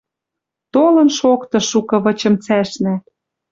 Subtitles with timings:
[0.73, 2.95] Толын шоктыш шукы вычым цӓшнӓ